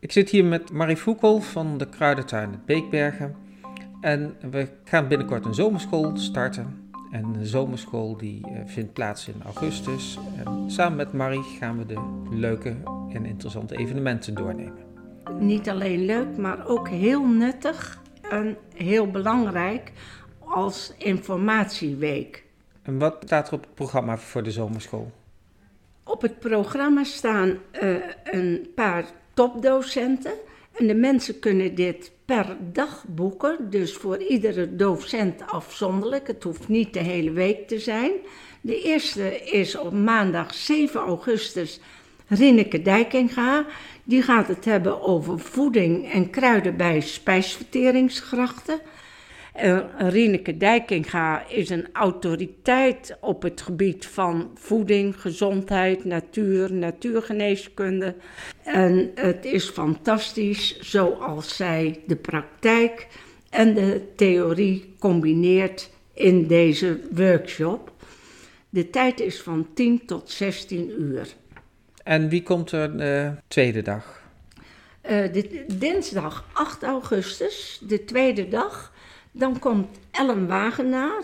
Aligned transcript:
Ik 0.00 0.12
zit 0.12 0.30
hier 0.30 0.44
met 0.44 0.72
Marie 0.72 0.96
Voekel 0.96 1.40
van 1.40 1.78
de 1.78 1.88
Kruidentuin 1.88 2.50
het 2.50 2.64
Beekbergen. 2.64 3.36
En 4.00 4.36
we 4.50 4.68
gaan 4.84 5.08
binnenkort 5.08 5.44
een 5.44 5.54
zomerschool 5.54 6.16
starten. 6.16 6.90
En 7.10 7.32
de 7.32 7.46
zomerschool 7.46 8.16
die 8.16 8.46
eh, 8.46 8.60
vindt 8.66 8.92
plaats 8.92 9.28
in 9.28 9.42
augustus. 9.44 10.18
En 10.44 10.70
samen 10.70 10.96
met 10.96 11.12
Marie 11.12 11.42
gaan 11.42 11.78
we 11.78 11.86
de 11.86 12.26
leuke 12.30 12.76
en 13.12 13.26
interessante 13.26 13.76
evenementen 13.76 14.34
doornemen. 14.34 14.84
Niet 15.38 15.68
alleen 15.68 16.04
leuk, 16.04 16.36
maar 16.36 16.66
ook 16.66 16.88
heel 16.88 17.26
nuttig 17.26 18.02
en 18.30 18.56
heel 18.74 19.10
belangrijk 19.10 19.92
als 20.38 20.94
informatieweek. 20.98 22.44
En 22.82 22.98
wat 22.98 23.16
staat 23.24 23.48
er 23.48 23.54
op 23.54 23.60
het 23.60 23.74
programma 23.74 24.16
voor 24.16 24.42
de 24.42 24.50
zomerschool? 24.50 25.12
Op 26.02 26.22
het 26.22 26.38
programma 26.38 27.04
staan 27.04 27.48
uh, 27.82 27.96
een 28.24 28.68
paar 28.74 29.04
topdocenten. 29.38 30.32
En 30.72 30.86
de 30.86 30.94
mensen 30.94 31.38
kunnen 31.38 31.74
dit 31.74 32.10
per 32.24 32.56
dag 32.72 33.04
boeken, 33.08 33.70
dus 33.70 33.92
voor 33.92 34.22
iedere 34.22 34.76
docent 34.76 35.42
afzonderlijk. 35.46 36.26
Het 36.26 36.42
hoeft 36.42 36.68
niet 36.68 36.92
de 36.92 36.98
hele 37.00 37.30
week 37.30 37.68
te 37.68 37.78
zijn. 37.78 38.10
De 38.60 38.82
eerste 38.82 39.40
is 39.40 39.76
op 39.76 39.92
maandag 39.92 40.54
7 40.54 41.00
augustus 41.00 41.80
Rineke 42.28 42.82
Dijkinga. 42.82 43.66
Die 44.04 44.22
gaat 44.22 44.48
het 44.48 44.64
hebben 44.64 45.02
over 45.02 45.38
voeding 45.38 46.12
en 46.12 46.30
kruiden 46.30 46.76
bij 46.76 47.00
spijsverteringsgrachten. 47.00 48.80
Rieneke 49.98 50.56
Dijkinga 50.56 51.46
is 51.48 51.70
een 51.70 51.88
autoriteit 51.92 53.16
op 53.20 53.42
het 53.42 53.60
gebied 53.60 54.06
van 54.06 54.50
voeding, 54.54 55.20
gezondheid, 55.20 56.04
natuur, 56.04 56.72
natuurgeneeskunde. 56.72 58.14
En 58.64 59.10
het 59.14 59.44
is 59.44 59.68
fantastisch 59.68 60.80
zoals 60.80 61.56
zij 61.56 62.00
de 62.06 62.16
praktijk 62.16 63.06
en 63.50 63.74
de 63.74 64.02
theorie 64.16 64.94
combineert 64.98 65.90
in 66.14 66.46
deze 66.46 67.00
workshop. 67.10 67.92
De 68.70 68.90
tijd 68.90 69.20
is 69.20 69.40
van 69.40 69.66
10 69.74 70.06
tot 70.06 70.30
16 70.30 70.90
uur. 71.00 71.34
En 72.02 72.28
wie 72.28 72.42
komt 72.42 72.72
er 72.72 72.96
de 72.96 73.32
tweede 73.48 73.82
dag? 73.82 74.22
Uh, 75.10 75.32
de, 75.32 75.64
dinsdag 75.78 76.44
8 76.52 76.82
augustus, 76.82 77.80
de 77.86 78.04
tweede 78.04 78.48
dag 78.48 78.92
dan 79.32 79.58
komt 79.58 79.98
Ellen 80.10 80.46
Wagenaar. 80.46 81.22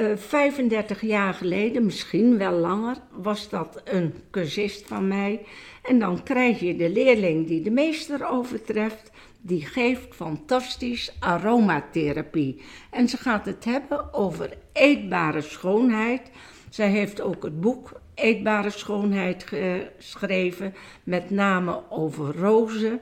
Uh, 0.00 0.16
35 0.16 1.00
jaar 1.00 1.34
geleden, 1.34 1.84
misschien 1.84 2.38
wel 2.38 2.52
langer, 2.52 2.96
was 3.10 3.48
dat 3.48 3.80
een 3.84 4.14
cursist 4.30 4.86
van 4.86 5.08
mij. 5.08 5.46
En 5.82 5.98
dan 5.98 6.22
krijg 6.22 6.60
je 6.60 6.76
de 6.76 6.90
leerling 6.90 7.46
die 7.46 7.62
de 7.62 7.70
meester 7.70 8.28
overtreft. 8.28 9.10
Die 9.40 9.66
geeft 9.66 10.14
fantastisch 10.14 11.16
aromatherapie. 11.18 12.62
En 12.90 13.08
ze 13.08 13.16
gaat 13.16 13.46
het 13.46 13.64
hebben 13.64 14.14
over 14.14 14.56
eetbare 14.72 15.40
schoonheid. 15.40 16.30
Zij 16.70 16.88
heeft 16.88 17.20
ook 17.20 17.42
het 17.42 17.60
boek 17.60 18.00
Eetbare 18.14 18.70
Schoonheid 18.70 19.44
geschreven, 19.44 20.74
met 21.04 21.30
name 21.30 21.82
over 21.90 22.36
rozen. 22.36 23.00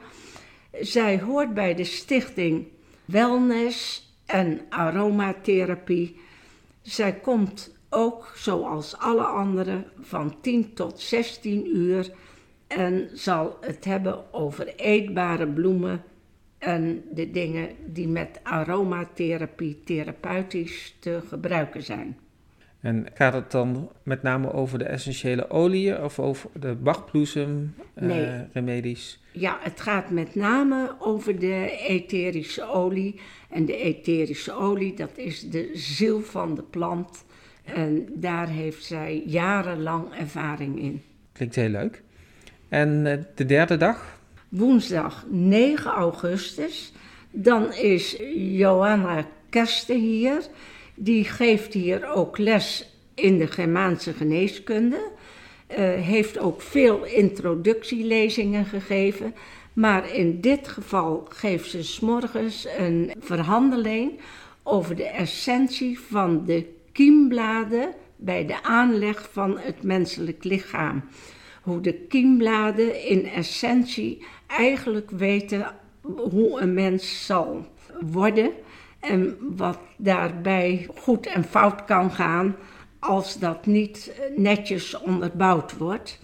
Zij 0.80 1.20
hoort 1.20 1.54
bij 1.54 1.74
de 1.74 1.84
stichting 1.84 2.66
Wellness 3.04 4.09
en 4.30 4.60
aromatherapie. 4.68 6.20
Zij 6.82 7.14
komt 7.14 7.76
ook, 7.88 8.32
zoals 8.36 8.98
alle 8.98 9.24
anderen, 9.24 9.84
van 10.00 10.40
10 10.40 10.74
tot 10.74 11.00
16 11.00 11.76
uur 11.76 12.10
en 12.66 13.08
zal 13.12 13.56
het 13.60 13.84
hebben 13.84 14.34
over 14.34 14.74
eetbare 14.74 15.46
bloemen 15.46 16.02
en 16.58 17.04
de 17.10 17.30
dingen 17.30 17.68
die 17.86 18.08
met 18.08 18.40
aromatherapie 18.42 19.80
therapeutisch 19.84 20.96
te 20.98 21.20
gebruiken 21.28 21.82
zijn. 21.82 22.18
En 22.80 23.06
gaat 23.14 23.32
het 23.32 23.50
dan 23.50 23.90
met 24.02 24.22
name 24.22 24.52
over 24.52 24.78
de 24.78 24.84
essentiële 24.84 25.50
oliën 25.50 26.02
of 26.02 26.18
over 26.18 26.50
de 26.60 26.74
bachbloesem 26.74 27.74
eh, 27.94 28.04
nee. 28.04 28.26
uh, 28.26 28.40
remedies? 28.52 29.20
Ja, 29.32 29.58
het 29.60 29.80
gaat 29.80 30.10
met 30.10 30.34
name 30.34 30.94
over 30.98 31.38
de 31.38 31.78
etherische 31.88 32.64
olie. 32.64 33.20
En 33.50 33.64
de 33.64 33.76
etherische 33.76 34.52
olie, 34.52 34.94
dat 34.94 35.10
is 35.14 35.50
de 35.50 35.70
ziel 35.74 36.20
van 36.20 36.54
de 36.54 36.62
plant. 36.62 37.24
En 37.64 38.06
daar 38.14 38.48
heeft 38.48 38.84
zij 38.84 39.22
jarenlang 39.26 40.14
ervaring 40.18 40.80
in. 40.80 41.02
Klinkt 41.32 41.54
heel 41.54 41.68
leuk. 41.68 42.02
En 42.68 43.06
uh, 43.06 43.12
de 43.34 43.46
derde 43.46 43.76
dag? 43.76 44.18
Woensdag 44.48 45.26
9 45.28 45.90
augustus. 45.90 46.92
Dan 47.30 47.72
is 47.72 48.16
Johanna 48.34 49.26
Kersten 49.48 50.00
hier. 50.00 50.42
Die 51.02 51.24
geeft 51.24 51.72
hier 51.72 52.12
ook 52.12 52.38
les 52.38 52.94
in 53.14 53.38
de 53.38 53.46
Germaanse 53.46 54.12
geneeskunde. 54.12 55.10
Uh, 55.70 55.76
heeft 55.94 56.38
ook 56.38 56.60
veel 56.62 57.04
introductielezingen 57.04 58.64
gegeven. 58.64 59.34
Maar 59.72 60.14
in 60.14 60.40
dit 60.40 60.68
geval 60.68 61.26
geeft 61.28 61.70
ze 61.70 61.84
s'morgens 61.84 62.66
een 62.78 63.12
verhandeling 63.18 64.20
over 64.62 64.96
de 64.96 65.06
essentie 65.06 66.00
van 66.00 66.44
de 66.44 66.66
kiembladen 66.92 67.94
bij 68.16 68.46
de 68.46 68.62
aanleg 68.62 69.28
van 69.32 69.58
het 69.58 69.82
menselijk 69.82 70.44
lichaam. 70.44 71.04
Hoe 71.62 71.80
de 71.80 71.94
kiembladen 71.94 73.08
in 73.08 73.26
essentie 73.26 74.24
eigenlijk 74.46 75.10
weten 75.10 75.74
hoe 76.30 76.60
een 76.60 76.74
mens 76.74 77.26
zal 77.26 77.66
worden 78.00 78.52
en 79.00 79.36
wat 79.56 79.78
daarbij 79.96 80.88
goed 80.94 81.26
en 81.26 81.44
fout 81.44 81.84
kan 81.84 82.10
gaan 82.10 82.56
als 82.98 83.38
dat 83.38 83.66
niet 83.66 84.20
netjes 84.36 85.00
onderbouwd 85.00 85.76
wordt. 85.76 86.18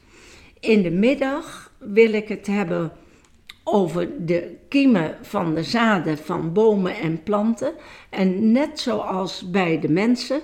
In 0.61 0.83
de 0.83 0.91
middag 0.91 1.73
wil 1.79 2.13
ik 2.13 2.29
het 2.29 2.47
hebben 2.47 2.93
over 3.65 4.27
de 4.27 4.57
kiemen 4.69 5.17
van 5.23 5.55
de 5.55 5.63
zaden 5.63 6.19
van 6.19 6.53
bomen 6.53 6.97
en 6.97 7.23
planten. 7.23 7.75
En 8.11 8.53
net 8.53 8.81
zoals 8.81 9.51
bij 9.51 9.81
de 9.81 9.89
mensen 9.89 10.41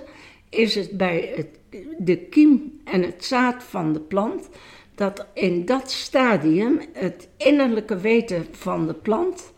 is 0.49 0.75
het 0.75 0.91
bij 0.97 1.33
het, 1.35 1.47
de 1.97 2.17
kiem 2.17 2.81
en 2.83 3.01
het 3.01 3.25
zaad 3.25 3.63
van 3.63 3.93
de 3.93 3.99
plant 3.99 4.49
dat 4.95 5.25
in 5.33 5.65
dat 5.65 5.91
stadium 5.91 6.79
het 6.93 7.27
innerlijke 7.37 7.97
weten 7.97 8.45
van 8.51 8.87
de 8.87 8.93
plant 8.93 9.52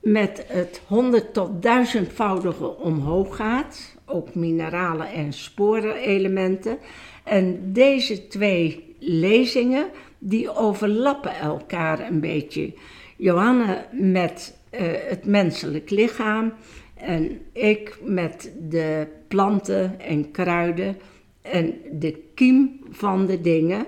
met 0.00 0.44
het 0.46 0.80
honderd 0.86 1.34
tot 1.34 1.62
duizendvoudige 1.62 2.76
omhoog 2.76 3.36
gaat, 3.36 3.96
ook 4.06 4.34
mineralen 4.34 5.12
en 5.12 5.32
sporenelementen. 5.32 6.78
En 7.24 7.72
deze 7.72 8.26
twee 8.26 8.94
lezingen 8.98 9.86
die 10.18 10.54
overlappen 10.54 11.34
elkaar 11.34 12.06
een 12.10 12.20
beetje. 12.20 12.72
Johanna 13.16 13.86
met 13.92 14.58
uh, 14.70 14.80
het 15.08 15.24
menselijk 15.24 15.90
lichaam 15.90 16.52
en 16.94 17.40
ik 17.52 17.98
met 18.02 18.52
de 18.68 19.06
planten 19.28 20.00
en 20.00 20.30
kruiden 20.30 20.96
en 21.42 21.74
de 21.92 22.22
kiem 22.34 22.80
van 22.90 23.26
de 23.26 23.40
dingen. 23.40 23.86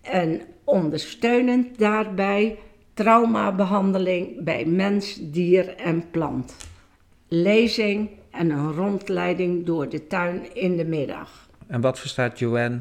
En 0.00 0.40
ondersteunend 0.64 1.78
daarbij 1.78 2.58
traumabehandeling 2.94 4.44
bij 4.44 4.64
mens, 4.64 5.18
dier 5.20 5.76
en 5.76 6.10
plant. 6.10 6.56
Lezing 7.28 8.08
en 8.30 8.50
een 8.50 8.72
rondleiding 8.72 9.66
door 9.66 9.88
de 9.88 10.06
tuin 10.06 10.54
in 10.54 10.76
de 10.76 10.84
middag. 10.84 11.48
En 11.66 11.80
wat 11.80 11.98
verstaat 11.98 12.38
Joanne 12.38 12.80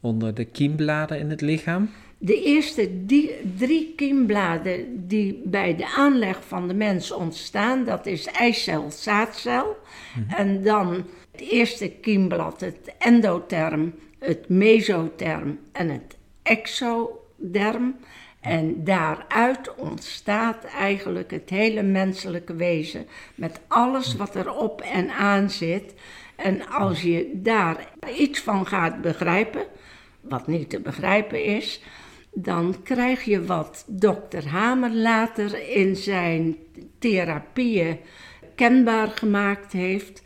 onder 0.00 0.34
de 0.34 0.44
kiembladen 0.44 1.18
in 1.18 1.30
het 1.30 1.40
lichaam? 1.40 1.90
De 2.18 2.42
eerste 2.42 3.06
die, 3.06 3.30
drie 3.56 3.92
kiembladen 3.96 5.08
die 5.08 5.40
bij 5.44 5.76
de 5.76 5.94
aanleg 5.96 6.44
van 6.46 6.68
de 6.68 6.74
mens 6.74 7.12
ontstaan, 7.12 7.84
dat 7.84 8.06
is 8.06 8.26
eicel, 8.26 8.90
zaadcel. 8.90 9.76
Mhm. 10.16 10.34
En 10.34 10.62
dan 10.62 11.04
het 11.32 11.40
eerste 11.40 11.88
kiemblad, 11.88 12.60
het 12.60 12.94
endotherm, 12.98 13.94
het 14.18 14.48
mesotherm 14.48 15.58
en 15.72 15.88
het 15.88 16.16
exoderm. 16.42 17.94
En 18.42 18.84
daaruit 18.84 19.74
ontstaat 19.74 20.64
eigenlijk 20.64 21.30
het 21.30 21.50
hele 21.50 21.82
menselijke 21.82 22.54
wezen 22.54 23.06
met 23.34 23.60
alles 23.68 24.16
wat 24.16 24.34
erop 24.34 24.80
en 24.80 25.10
aan 25.10 25.50
zit. 25.50 25.94
En 26.36 26.68
als 26.68 27.02
je 27.02 27.30
daar 27.34 27.88
iets 28.16 28.40
van 28.40 28.66
gaat 28.66 29.00
begrijpen, 29.00 29.66
wat 30.20 30.46
niet 30.46 30.70
te 30.70 30.80
begrijpen 30.80 31.44
is, 31.44 31.82
dan 32.32 32.82
krijg 32.82 33.24
je 33.24 33.44
wat 33.44 33.84
dokter 33.86 34.48
Hamer 34.48 34.90
later 34.90 35.68
in 35.68 35.96
zijn 35.96 36.56
therapieën 36.98 37.98
kenbaar 38.54 39.08
gemaakt 39.08 39.72
heeft. 39.72 40.22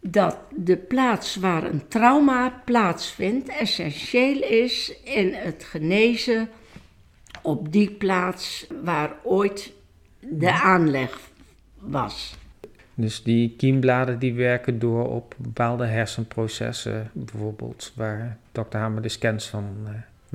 Dat 0.00 0.38
de 0.50 0.76
plaats 0.76 1.36
waar 1.36 1.64
een 1.64 1.88
trauma 1.88 2.62
plaatsvindt 2.64 3.48
essentieel 3.48 4.42
is 4.42 4.94
in 5.04 5.32
het 5.34 5.64
genezen 5.64 6.48
op 7.44 7.72
die 7.72 7.90
plaats 7.90 8.66
waar 8.82 9.12
ooit 9.22 9.72
de 10.20 10.52
aanleg 10.52 11.18
was. 11.78 12.36
Dus 12.94 13.22
die 13.22 13.54
kiembladen 13.56 14.18
die 14.18 14.34
werken 14.34 14.78
door 14.78 15.08
op 15.08 15.34
bepaalde 15.36 15.86
hersenprocessen, 15.86 17.10
bijvoorbeeld 17.12 17.92
waar 17.96 18.36
dokter 18.52 18.80
Hamer 18.80 19.02
de 19.02 19.08
scans 19.08 19.46
van 19.46 19.64
uh, 19.84 19.90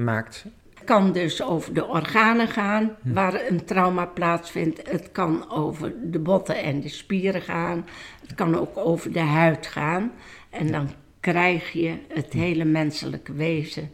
maakt. 0.05 0.45
Het 0.73 0.83
kan 0.83 1.11
dus 1.11 1.43
over 1.43 1.73
de 1.73 1.85
organen 1.85 2.47
gaan 2.47 2.95
hm. 3.01 3.13
waar 3.13 3.47
een 3.47 3.65
trauma 3.65 4.05
plaatsvindt. 4.05 4.91
Het 4.91 5.11
kan 5.11 5.51
over 5.51 5.93
de 6.11 6.19
botten 6.19 6.63
en 6.63 6.81
de 6.81 6.89
spieren 6.89 7.41
gaan. 7.41 7.85
Het 8.21 8.33
kan 8.35 8.55
ook 8.55 8.77
over 8.77 9.11
de 9.11 9.19
huid 9.19 9.67
gaan. 9.67 10.11
En 10.49 10.71
dan 10.71 10.89
krijg 11.19 11.71
je 11.71 11.97
het 12.07 12.33
hele 12.33 12.65
menselijke 12.65 13.33
wezen 13.33 13.91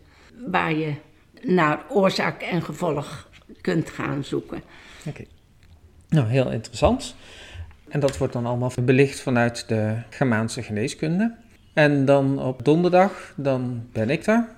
waar 0.47 0.73
je 0.73 0.93
naar 1.45 1.79
oorzaak 1.89 2.41
en 2.41 2.61
gevolg 2.61 3.29
kunt 3.61 3.89
gaan 3.89 4.23
zoeken. 4.23 4.61
Oké. 5.07 5.23
Nou, 6.09 6.27
heel 6.27 6.51
interessant. 6.51 7.15
En 7.89 7.99
dat 7.99 8.17
wordt 8.17 8.33
dan 8.33 8.45
allemaal 8.45 8.71
belicht 8.81 9.19
vanuit 9.19 9.67
de 9.67 9.97
Germaanse 10.09 10.63
geneeskunde. 10.63 11.35
En 11.73 12.05
dan 12.05 12.39
op 12.39 12.65
donderdag, 12.65 13.33
dan 13.35 13.87
ben 13.91 14.09
ik 14.09 14.25
daar. 14.25 14.49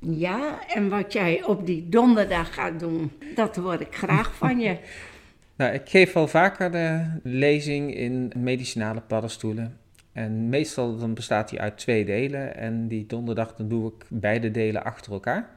Ja, 0.00 0.58
en 0.68 0.88
wat 0.88 1.12
jij 1.12 1.44
op 1.44 1.66
die 1.66 1.88
donderdag 1.88 2.54
gaat 2.54 2.80
doen, 2.80 3.12
dat 3.34 3.56
hoor 3.56 3.80
ik 3.80 3.94
graag 3.94 4.34
van 4.42 4.60
je. 4.60 4.76
nou, 5.56 5.72
ik 5.72 5.88
geef 5.88 6.12
wel 6.12 6.28
vaker 6.28 6.70
de 6.70 7.06
lezing 7.22 7.94
in 7.94 8.32
medicinale 8.36 9.00
paddenstoelen. 9.00 9.78
En 10.12 10.48
meestal 10.48 10.96
dan 10.98 11.14
bestaat 11.14 11.48
die 11.48 11.60
uit 11.60 11.78
twee 11.78 12.04
delen. 12.04 12.56
En 12.56 12.88
die 12.88 13.06
donderdag 13.06 13.54
dan 13.56 13.68
doe 13.68 13.92
ik 13.92 14.04
beide 14.08 14.50
delen 14.50 14.84
achter 14.84 15.12
elkaar. 15.12 15.50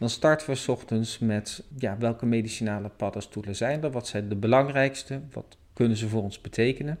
Dan 0.00 0.10
starten 0.10 0.50
we 0.50 0.54
s 0.54 0.68
ochtends 0.68 1.18
met 1.18 1.62
ja, 1.78 1.96
welke 1.98 2.26
medicinale 2.26 2.90
paddenstoelen 2.96 3.56
zijn 3.56 3.82
er? 3.82 3.90
Wat 3.90 4.06
zijn 4.06 4.28
de 4.28 4.34
belangrijkste? 4.34 5.20
Wat 5.32 5.56
kunnen 5.72 5.96
ze 5.96 6.08
voor 6.08 6.22
ons 6.22 6.40
betekenen? 6.40 6.98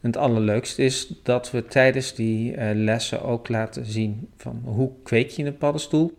En 0.00 0.06
het 0.06 0.16
allerleukste 0.16 0.82
is 0.82 1.12
dat 1.22 1.50
we 1.50 1.64
tijdens 1.64 2.14
die 2.14 2.56
uh, 2.56 2.70
lessen 2.74 3.22
ook 3.22 3.48
laten 3.48 3.84
zien 3.84 4.28
van 4.36 4.62
hoe 4.64 4.90
kweek 5.02 5.30
je 5.30 5.44
een 5.44 5.56
paddenstoel. 5.56 6.18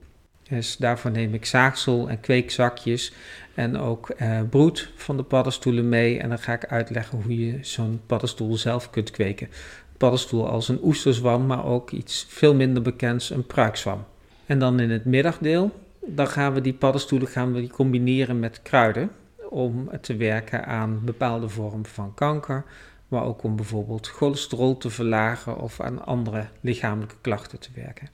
Dus 0.50 0.78
daarvoor 0.78 1.12
neem 1.12 1.34
ik 1.34 1.46
zaagsel 1.46 2.10
en 2.10 2.20
kweekzakjes 2.20 3.14
en 3.56 3.78
ook 3.78 4.14
uh, 4.22 4.42
broed 4.50 4.92
van 4.96 5.18
de 5.18 5.24
paddenstoelen 5.24 5.90
mee. 5.90 6.20
En 6.20 6.30
dan 6.30 6.40
ga 6.40 6.54
ik 6.54 6.66
uitleggen 6.66 7.22
hoe 7.22 7.46
je 7.46 7.58
zo'n 7.62 8.02
paddenstoel 8.06 8.56
zelf 8.56 8.90
kunt 8.90 9.12
kweken. 9.12 9.50
Paddenstoel 9.98 10.48
als 10.48 10.68
een 10.68 10.84
oesterzwam, 10.84 11.46
maar 11.46 11.66
ook 11.66 11.92
iets 11.92 12.26
veel 12.30 12.56
minder 12.56 12.82
bekends, 12.82 13.30
een 13.30 13.46
pruikzwam. 13.46 14.06
En 14.52 14.60
dan 14.60 14.80
in 14.80 14.90
het 14.90 15.06
middagdeel, 15.06 15.72
dan 16.06 16.28
gaan 16.28 16.54
we 16.54 16.62
die 16.62 16.74
paddenstoelen 16.74 17.28
gaan 17.28 17.54
we 17.54 17.60
die 17.60 17.70
combineren 17.70 18.40
met 18.40 18.62
kruiden 18.62 19.10
om 19.50 19.90
te 20.02 20.16
werken 20.16 20.66
aan 20.66 21.02
bepaalde 21.04 21.50
vormen 21.50 21.86
van 21.86 22.14
kanker, 22.14 22.64
maar 23.08 23.24
ook 23.24 23.44
om 23.44 23.56
bijvoorbeeld 23.56 24.08
cholesterol 24.08 24.78
te 24.78 24.90
verlagen 24.90 25.60
of 25.60 25.80
aan 25.80 26.06
andere 26.06 26.46
lichamelijke 26.62 27.16
klachten 27.22 27.60
te 27.60 27.70
werken. 27.76 28.10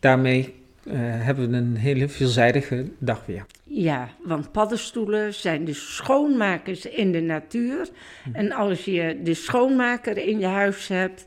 Daarmee 0.00 0.54
uh, 0.84 0.94
hebben 0.98 1.50
we 1.50 1.56
een 1.56 1.76
hele 1.76 2.08
veelzijdige 2.08 2.90
dag 2.98 3.26
weer. 3.26 3.46
Ja, 3.64 4.08
want 4.24 4.52
paddenstoelen 4.52 5.34
zijn 5.34 5.64
de 5.64 5.74
schoonmakers 5.74 6.86
in 6.86 7.12
de 7.12 7.20
natuur. 7.20 7.88
Hm. 8.24 8.34
En 8.34 8.52
als 8.52 8.84
je 8.84 9.20
de 9.22 9.34
schoonmaker 9.34 10.18
in 10.18 10.38
je 10.38 10.46
huis 10.46 10.88
hebt, 10.88 11.26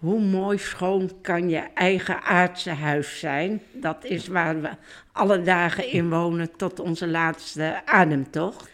hoe 0.00 0.20
mooi 0.20 0.58
schoon 0.58 1.10
kan 1.22 1.48
je 1.48 1.58
eigen 1.74 2.22
aardse 2.22 2.70
huis 2.70 3.18
zijn? 3.18 3.62
Dat 3.72 4.04
is 4.04 4.26
waar 4.26 4.60
we 4.60 4.68
alle 5.12 5.42
dagen 5.42 5.88
in 5.88 6.10
wonen 6.10 6.56
tot 6.56 6.80
onze 6.80 7.08
laatste 7.08 7.82
ademtocht. 7.84 8.70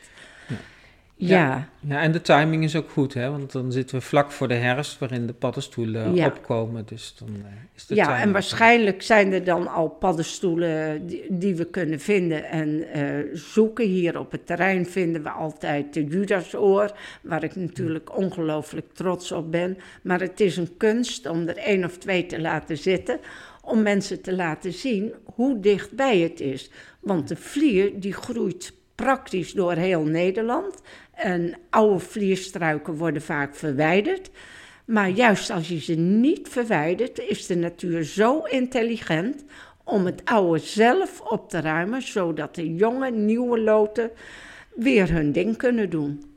Ja. 1.19 1.69
ja. 1.81 2.01
en 2.01 2.13
de 2.13 2.21
timing 2.21 2.65
is 2.65 2.77
ook 2.77 2.91
goed, 2.91 3.15
hè? 3.15 3.31
want 3.31 3.53
dan 3.53 3.73
zitten 3.73 3.97
we 3.99 4.03
vlak 4.03 4.31
voor 4.31 4.49
de 4.49 4.55
herfst 4.55 4.99
waarin 4.99 5.27
de 5.27 5.33
paddenstoelen 5.33 6.25
opkomen. 6.25 6.85
Dus 6.87 7.15
dan 7.19 7.29
uh, 7.29 7.45
is 7.75 7.87
de 7.87 7.95
ja, 7.95 8.21
en 8.21 8.33
waarschijnlijk 8.33 9.03
zijn 9.03 9.33
er 9.33 9.45
dan 9.45 9.69
al 9.69 9.89
paddenstoelen 9.89 11.07
die, 11.07 11.27
die 11.31 11.55
we 11.55 11.65
kunnen 11.65 12.01
vinden 12.01 12.45
en 12.45 12.69
uh, 12.69 13.31
zoeken. 13.33 13.85
Hier 13.87 14.19
op 14.19 14.31
het 14.31 14.47
terrein 14.47 14.87
vinden 14.87 15.23
we 15.23 15.31
altijd 15.31 15.95
de 15.95 16.05
Judasoor, 16.05 16.93
waar 17.23 17.45
ik 17.45 17.57
natuurlijk 17.57 18.17
ongelooflijk 18.17 18.87
trots 18.93 19.33
op 19.33 19.51
ben. 19.51 19.79
Maar 20.03 20.21
het 20.21 20.41
is 20.41 20.57
een 20.57 20.77
kunst 20.77 21.27
om 21.27 21.49
er 21.49 21.57
één 21.57 21.85
of 21.85 21.99
twee 21.99 22.27
te 22.27 22.41
laten 22.41 22.79
zitten, 22.79 23.19
om 23.63 23.83
mensen 23.83 24.23
te 24.23 24.35
laten 24.35 24.73
zien 24.73 25.15
hoe 25.25 25.61
dichtbij 25.61 26.19
het 26.19 26.41
is. 26.41 26.71
Want 27.01 27.29
de 27.29 27.37
vlier 27.37 28.01
die 28.01 28.13
groeit 28.13 28.73
praktisch 28.97 29.53
door 29.53 29.73
heel 29.73 30.03
Nederland. 30.03 30.83
En 31.17 31.55
oude 31.71 31.99
vlierstruiken 31.99 32.95
worden 32.95 33.23
vaak 33.23 33.55
verwijderd. 33.55 34.31
Maar 34.85 35.09
juist 35.09 35.51
als 35.51 35.69
je 35.69 35.81
ze 35.81 35.95
niet 35.95 36.49
verwijdert, 36.49 37.19
is 37.19 37.47
de 37.47 37.57
natuur 37.57 38.05
zo 38.05 38.41
intelligent 38.43 39.45
om 39.85 40.07
het 40.07 40.23
oude 40.25 40.59
zelf 40.59 41.21
op 41.21 41.49
te 41.49 41.61
ruimen, 41.61 42.03
zodat 42.03 42.55
de 42.55 42.75
jonge, 42.75 43.11
nieuwe 43.11 43.61
loten 43.61 44.11
weer 44.75 45.13
hun 45.13 45.33
ding 45.33 45.57
kunnen 45.57 45.91
doen. 45.91 46.35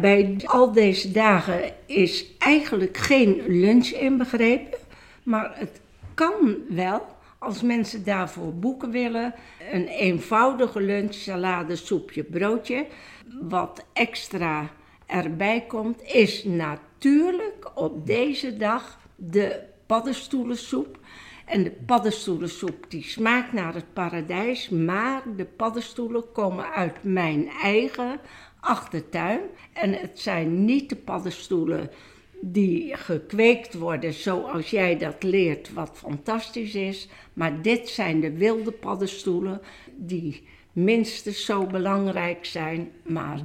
Bij 0.00 0.36
al 0.44 0.72
deze 0.72 1.10
dagen 1.10 1.72
is 1.86 2.26
eigenlijk 2.38 2.96
geen 2.96 3.42
lunch 3.46 3.86
inbegrepen, 3.86 4.78
maar 5.22 5.52
het 5.54 5.80
kan 6.14 6.56
wel 6.68 7.06
als 7.44 7.62
mensen 7.62 8.04
daarvoor 8.04 8.54
boeken 8.54 8.90
willen. 8.90 9.34
Een 9.72 9.86
eenvoudige 9.86 10.80
lunch, 10.80 11.14
salade, 11.14 11.76
soepje, 11.76 12.22
broodje. 12.22 12.86
Wat 13.40 13.84
extra 13.92 14.70
erbij 15.06 15.64
komt, 15.68 16.02
is 16.02 16.44
natuurlijk 16.44 17.70
op 17.74 18.06
deze 18.06 18.56
dag 18.56 18.98
de 19.16 19.60
paddenstoelensoep. 19.86 20.98
En 21.44 21.62
de 21.62 21.70
paddenstoelensoep 21.70 22.84
die 22.88 23.02
smaakt 23.02 23.52
naar 23.52 23.74
het 23.74 23.92
paradijs, 23.92 24.68
maar 24.68 25.22
de 25.36 25.44
paddenstoelen 25.44 26.32
komen 26.32 26.70
uit 26.70 27.02
mijn 27.02 27.48
eigen 27.62 28.20
achtertuin. 28.60 29.40
En 29.72 29.92
het 29.92 30.20
zijn 30.20 30.64
niet 30.64 30.88
de 30.88 30.96
paddenstoelen 30.96 31.90
die 32.40 32.96
gekweekt 32.96 33.74
worden 33.74 34.12
zoals 34.12 34.70
jij 34.70 34.98
dat 34.98 35.22
leert, 35.22 35.72
wat 35.72 35.90
fantastisch 35.94 36.74
is. 36.74 37.08
Maar 37.32 37.62
dit 37.62 37.88
zijn 37.88 38.20
de 38.20 38.32
wilde 38.32 38.72
paddenstoelen 38.72 39.60
die 39.96 40.42
minstens 40.72 41.44
zo 41.44 41.66
belangrijk 41.66 42.44
zijn. 42.44 42.92
Maar 43.02 43.40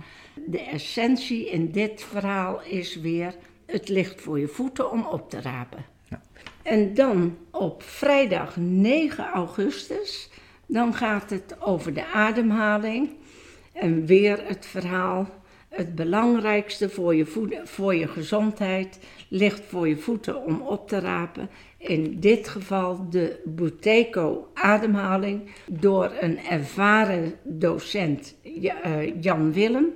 de 0.48 0.62
essentie 0.62 1.50
in 1.50 1.72
dit 1.72 2.04
verhaal 2.04 2.62
is 2.62 2.96
weer: 2.96 3.36
het 3.66 3.90
ligt 3.90 4.22
voor 4.22 4.40
je 4.40 4.48
voeten 4.48 4.92
om 4.92 5.06
op 5.06 5.30
te 5.30 5.42
rapen. 5.42 5.86
Ja. 6.10 6.22
En 6.64 6.94
dan 6.94 7.38
op 7.52 7.84
vrijdag 7.84 8.56
9 8.58 9.26
augustus, 9.26 10.30
dan 10.66 10.94
gaat 10.94 11.30
het 11.30 11.62
over 11.62 11.94
de 11.94 12.06
ademhaling. 12.06 13.10
En 13.74 14.06
weer 14.06 14.48
het 14.48 14.66
verhaal 14.66 15.30
het 15.70 15.96
belangrijkste 15.96 16.90
voor 16.90 17.16
je, 17.16 17.26
voor 17.64 17.96
je 17.96 18.08
gezondheid 18.08 19.00
ligt 19.28 19.62
voor 19.68 19.88
je 19.88 19.98
voeten 19.98 20.46
om 20.46 20.62
op 20.62 20.88
te 20.88 21.00
rapen. 21.00 21.50
In 21.78 22.20
dit 22.20 22.48
geval 22.48 23.10
de 23.10 23.42
Buteco-ademhaling 23.46 25.42
door 25.66 26.12
een 26.20 26.40
ervaren 26.40 27.34
docent, 27.44 28.36
eh, 28.44 29.22
Jan 29.22 29.54
Willem. 29.54 29.88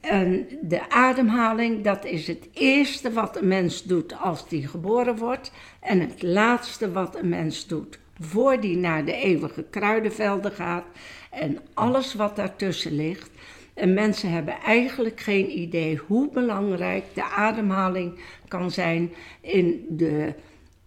En 0.00 0.46
de 0.60 0.90
ademhaling, 0.90 1.84
dat 1.84 2.04
is 2.04 2.26
het 2.26 2.48
eerste 2.52 3.12
wat 3.12 3.36
een 3.36 3.48
mens 3.48 3.82
doet 3.82 4.20
als 4.20 4.44
hij 4.48 4.60
geboren 4.60 5.16
wordt. 5.16 5.52
En 5.80 6.00
het 6.00 6.22
laatste 6.22 6.92
wat 6.92 7.16
een 7.16 7.28
mens 7.28 7.66
doet 7.66 7.98
voor 8.20 8.60
die 8.60 8.76
naar 8.76 9.04
de 9.04 9.12
eeuwige 9.12 9.64
kruidenvelden 9.70 10.52
gaat. 10.52 10.84
En 11.30 11.58
alles 11.74 12.14
wat 12.14 12.36
daartussen 12.36 12.92
ligt. 12.92 13.30
En 13.76 13.94
mensen 13.94 14.30
hebben 14.30 14.54
eigenlijk 14.54 15.20
geen 15.20 15.58
idee 15.58 15.96
hoe 15.96 16.30
belangrijk 16.30 17.04
de 17.14 17.24
ademhaling 17.24 18.18
kan 18.48 18.70
zijn 18.70 19.12
in 19.40 19.86
de 19.88 20.34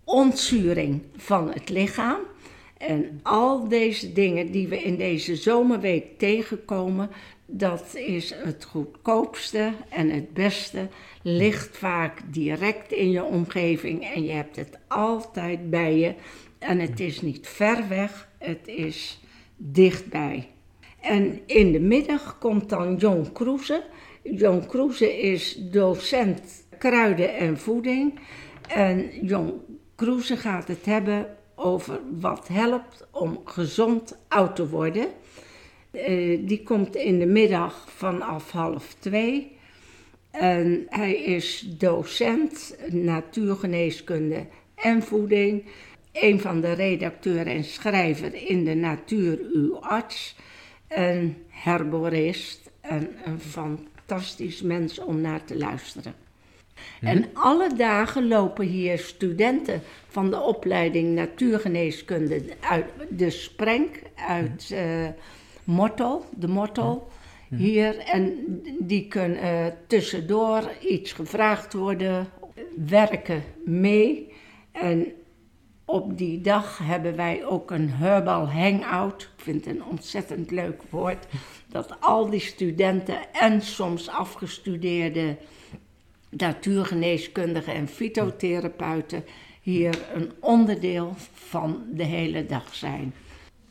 ontzuring 0.03 1.01
van 1.15 1.51
het 1.53 1.69
lichaam. 1.69 2.19
En 2.77 3.19
al 3.23 3.67
deze 3.67 4.13
dingen 4.13 4.51
die 4.51 4.67
we 4.67 4.83
in 4.83 4.95
deze 4.95 5.35
zomerweek 5.35 6.17
tegenkomen, 6.17 7.09
dat 7.45 7.95
is 7.95 8.33
het 8.43 8.65
goedkoopste 8.65 9.73
en 9.89 10.09
het 10.09 10.33
beste. 10.33 10.87
Ligt 11.21 11.77
vaak 11.77 12.21
direct 12.25 12.91
in 12.91 13.11
je 13.11 13.23
omgeving 13.23 14.13
en 14.13 14.23
je 14.23 14.31
hebt 14.31 14.55
het 14.55 14.77
altijd 14.87 15.69
bij 15.69 15.97
je. 15.97 16.13
En 16.59 16.79
het 16.79 16.99
is 16.99 17.21
niet 17.21 17.47
ver 17.47 17.87
weg, 17.87 18.29
het 18.37 18.67
is 18.67 19.19
dichtbij. 19.57 20.47
En 21.01 21.39
in 21.45 21.71
de 21.71 21.79
middag 21.79 22.37
komt 22.37 22.69
dan 22.69 22.95
John 22.95 23.27
Kroeze. 23.33 23.83
John 24.23 24.65
Kroeze 24.67 25.19
is 25.19 25.57
docent 25.71 26.67
kruiden 26.77 27.35
en 27.35 27.57
voeding. 27.57 28.19
En 28.67 29.09
John 29.21 29.61
Kroeze 29.95 30.37
gaat 30.37 30.67
het 30.67 30.85
hebben 30.85 31.37
over 31.55 31.99
wat 32.19 32.47
helpt 32.47 33.07
om 33.11 33.41
gezond 33.45 34.17
oud 34.27 34.55
te 34.55 34.69
worden. 34.69 35.07
Eh, 35.91 36.39
die 36.47 36.63
komt 36.63 36.95
in 36.95 37.19
de 37.19 37.25
middag 37.25 37.85
vanaf 37.89 38.51
half 38.51 38.95
twee. 38.99 39.57
En 40.31 40.85
hij 40.89 41.15
is 41.15 41.65
docent 41.77 42.77
natuurgeneeskunde 42.87 44.45
en 44.75 45.03
voeding. 45.03 45.65
Een 46.13 46.39
van 46.39 46.61
de 46.61 46.71
redacteuren 46.71 47.53
en 47.53 47.63
schrijver 47.63 48.49
in 48.49 48.63
de 48.63 48.73
Natuur 48.73 49.39
Uw 49.53 49.79
Arts. 49.79 50.35
Een 50.89 51.37
herborist 51.49 52.69
en 52.81 53.09
een 53.25 53.39
fantastisch 53.39 54.61
mens 54.61 54.99
om 54.99 55.21
naar 55.21 55.43
te 55.43 55.57
luisteren. 55.57 56.13
En 57.01 57.25
alle 57.33 57.73
dagen 57.73 58.27
lopen 58.27 58.65
hier 58.65 58.97
studenten 58.97 59.81
van 60.07 60.29
de 60.29 60.41
opleiding 60.41 61.15
Natuurgeneeskunde 61.15 62.41
uit 62.59 62.85
de 63.09 63.29
Sprenk, 63.29 64.01
uit 64.27 64.69
uh, 64.73 65.07
Mortel, 65.63 66.25
de 66.35 66.47
Mortel 66.47 67.07
hier. 67.49 67.97
En 67.97 68.45
die 68.79 69.07
kunnen 69.07 69.43
uh, 69.43 69.65
tussendoor 69.87 70.71
iets 70.89 71.11
gevraagd 71.11 71.73
worden, 71.73 72.27
werken 72.87 73.43
mee. 73.65 74.33
En 74.71 75.05
op 75.89 76.17
die 76.17 76.41
dag 76.41 76.77
hebben 76.77 77.15
wij 77.15 77.45
ook 77.45 77.71
een 77.71 77.89
herbal 77.89 78.49
hangout. 78.49 79.21
Ik 79.21 79.43
vind 79.43 79.65
het 79.65 79.75
een 79.75 79.83
ontzettend 79.83 80.51
leuk 80.51 80.81
woord. 80.89 81.27
Dat 81.67 81.95
al 81.99 82.29
die 82.29 82.39
studenten 82.39 83.33
en 83.33 83.61
soms 83.61 84.09
afgestudeerde 84.09 85.37
natuurgeneeskundigen 86.29 87.73
en 87.73 87.87
fytotherapeuten 87.87 89.23
hier 89.61 89.99
een 90.13 90.31
onderdeel 90.39 91.13
van 91.33 91.83
de 91.93 92.03
hele 92.03 92.45
dag 92.45 92.75
zijn. 92.75 93.13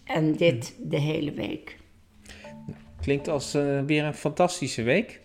En 0.05 0.37
dit 0.37 0.75
de 0.79 1.01
hele 1.01 1.33
week. 1.33 1.77
Klinkt 3.01 3.29
als 3.29 3.55
uh, 3.55 3.83
weer 3.83 4.05
een 4.05 4.15
fantastische 4.15 4.83
week. 4.83 5.21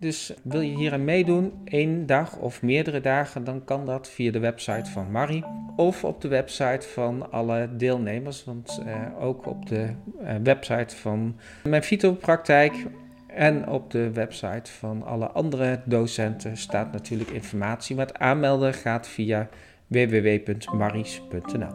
Dus 0.00 0.32
wil 0.42 0.60
je 0.60 0.76
hier 0.76 0.92
aan 0.92 1.04
meedoen, 1.04 1.52
één 1.64 2.06
dag 2.06 2.36
of 2.36 2.62
meerdere 2.62 3.00
dagen, 3.00 3.44
dan 3.44 3.64
kan 3.64 3.86
dat 3.86 4.08
via 4.08 4.32
de 4.32 4.38
website 4.38 4.90
van 4.90 5.10
Marie 5.10 5.44
of 5.76 6.04
op 6.04 6.20
de 6.20 6.28
website 6.28 6.88
van 6.88 7.32
alle 7.32 7.68
deelnemers. 7.76 8.44
Want 8.44 8.80
uh, 8.86 9.22
ook 9.24 9.46
op 9.46 9.66
de 9.66 9.88
uh, 10.22 10.34
website 10.42 10.96
van 10.96 11.36
mijn 11.64 11.82
fytopraktijk 11.82 12.86
en 13.26 13.68
op 13.68 13.90
de 13.90 14.12
website 14.12 14.72
van 14.72 15.02
alle 15.02 15.26
andere 15.26 15.80
docenten 15.84 16.56
staat 16.56 16.92
natuurlijk 16.92 17.30
informatie. 17.30 17.96
Maar 17.96 18.06
het 18.06 18.18
aanmelden 18.18 18.74
gaat 18.74 19.08
via 19.08 19.48
www.maries.nl. 19.86 21.74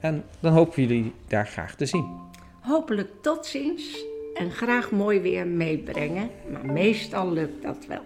En 0.00 0.24
dan 0.40 0.52
hopen 0.52 0.74
we 0.74 0.80
jullie 0.86 1.12
daar 1.28 1.46
graag 1.46 1.74
te 1.74 1.86
zien. 1.86 2.20
Hopelijk 2.60 3.10
tot 3.20 3.46
ziens 3.46 4.10
en 4.34 4.50
graag 4.50 4.90
mooi 4.90 5.20
weer 5.20 5.46
meebrengen, 5.46 6.30
maar 6.52 6.66
meestal 6.66 7.32
lukt 7.32 7.62
dat 7.62 7.86
wel. 7.86 8.04